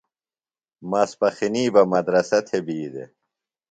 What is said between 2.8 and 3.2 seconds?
دےۡ۔